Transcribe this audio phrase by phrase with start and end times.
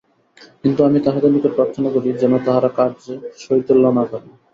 [0.61, 3.13] কিন্তু আমি তাঁহাদের নিকট প্রার্থনা করি, যেন তাঁহারা কার্যে
[3.39, 4.31] শৈথিল্য না করেন।